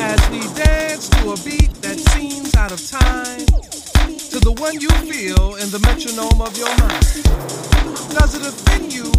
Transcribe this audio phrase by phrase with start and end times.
[0.00, 3.46] as we dance to a beat that seems out of time,
[4.30, 7.02] to the one you feel in the metronome of your mind.
[8.14, 9.12] Does it offend you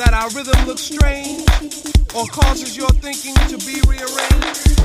[0.00, 1.44] that our rhythm looks strange
[2.16, 4.80] or causes your thinking to be rearranged?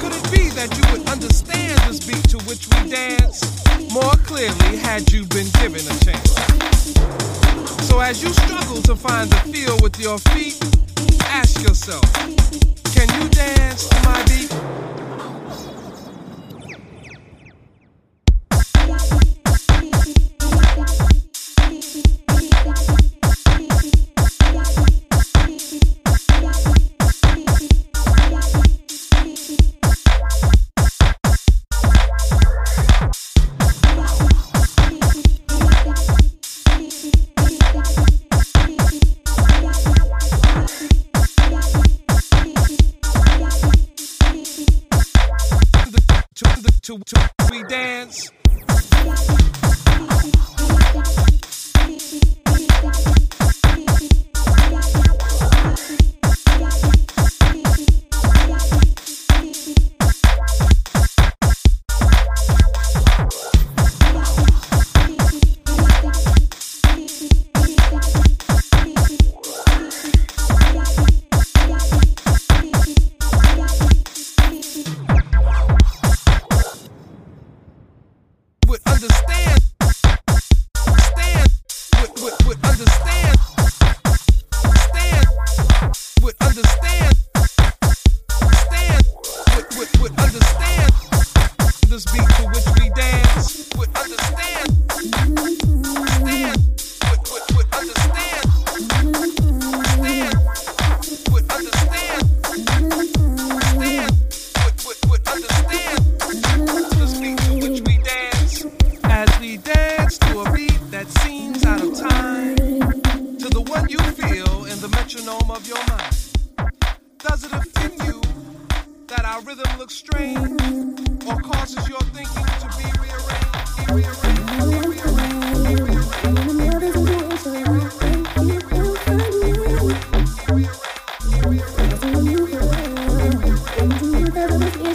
[0.00, 3.44] Could it be that you would understand this beat to which we dance
[3.92, 6.32] more clearly had you been given a chance?
[7.84, 10.56] So as you struggle to find the feel with your feet,
[11.28, 12.08] ask yourself,
[12.96, 13.12] can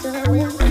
[0.01, 0.68] Where's the?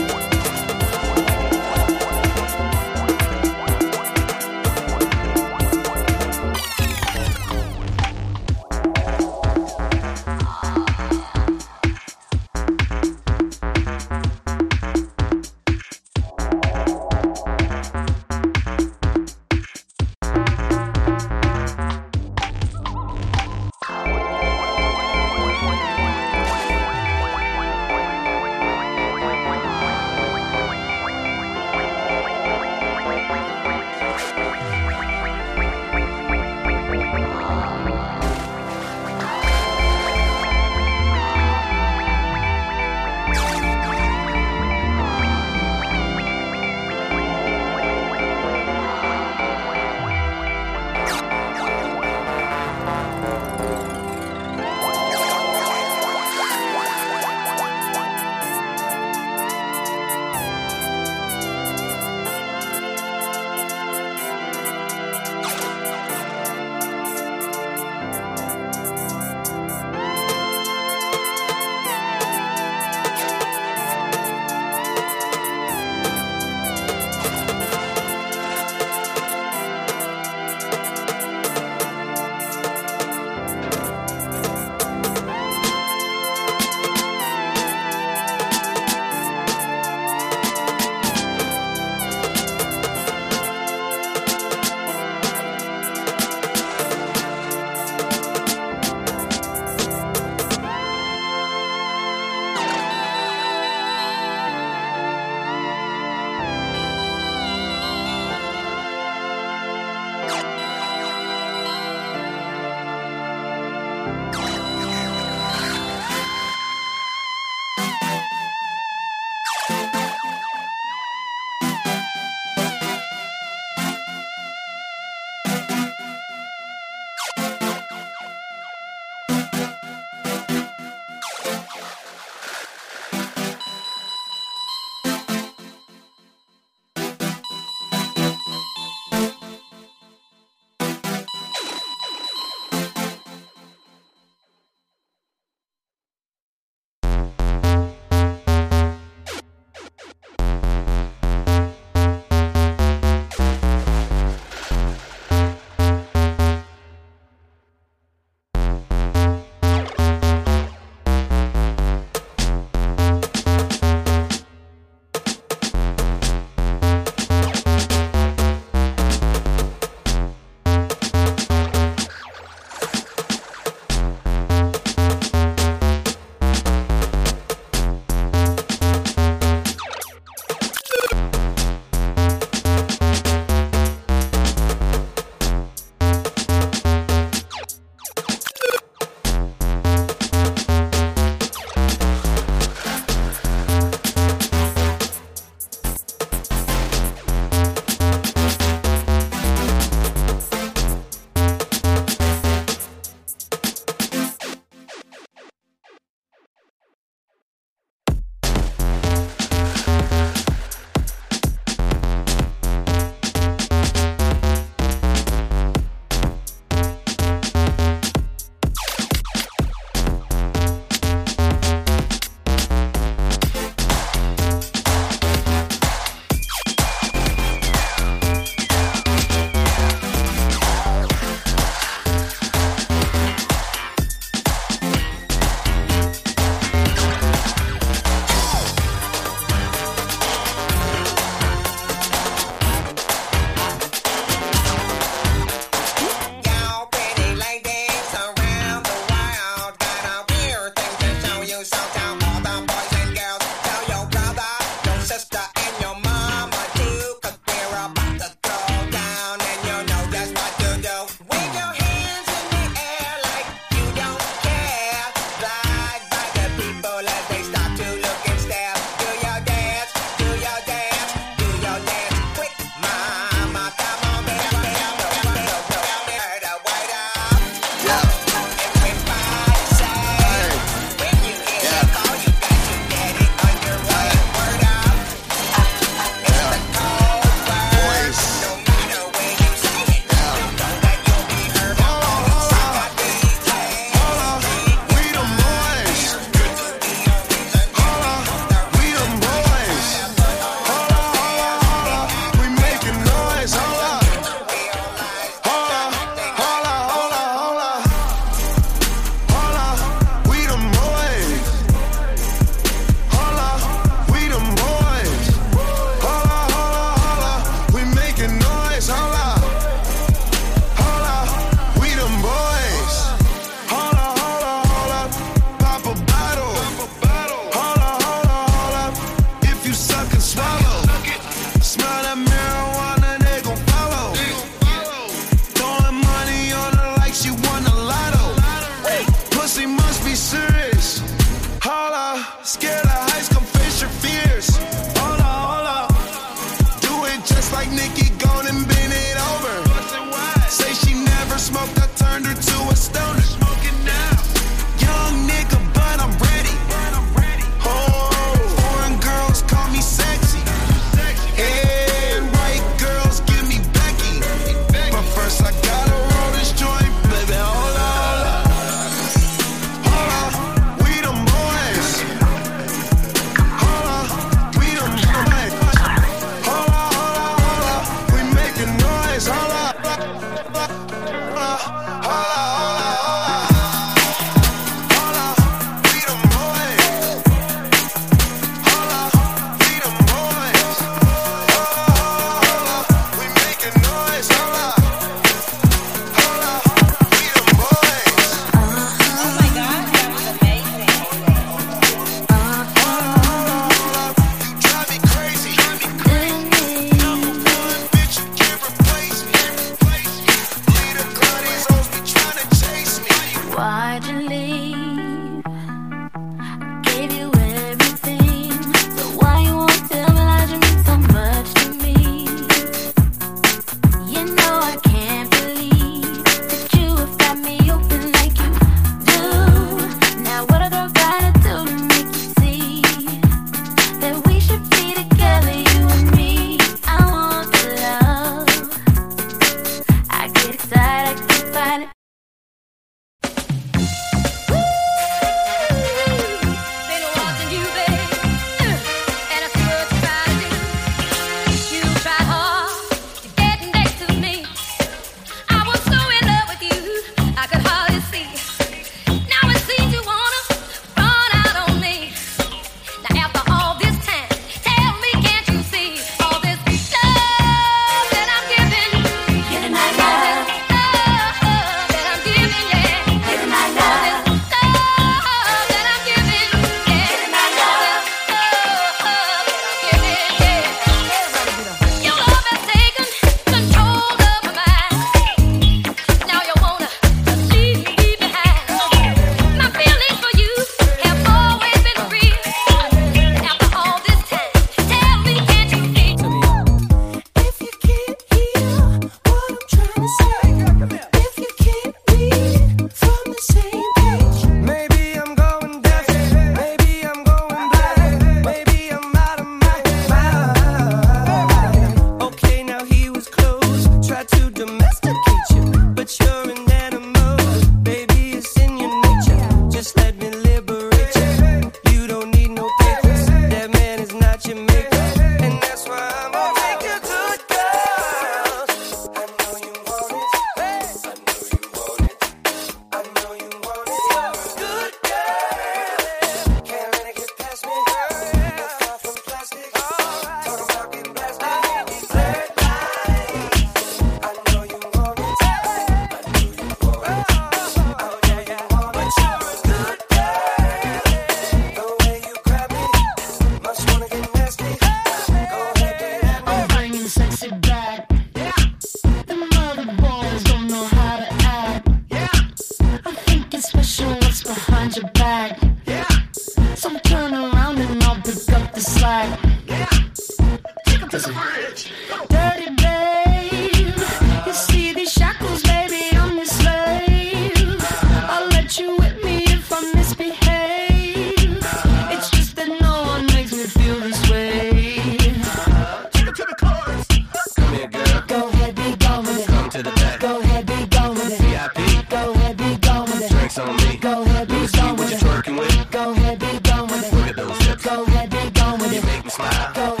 [598.29, 600.00] 1990 T T T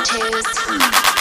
[0.00, 1.11] change